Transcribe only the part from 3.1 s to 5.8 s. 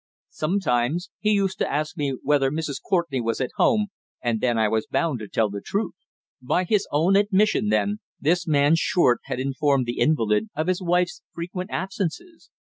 was at home, and then I was bound to tell the